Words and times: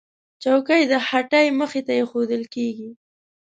چوکۍ 0.43 0.81
د 0.91 0.93
هټۍ 1.07 1.47
مخې 1.59 1.81
ته 1.87 1.91
ایښودل 1.99 2.43
کېږي. 2.55 2.89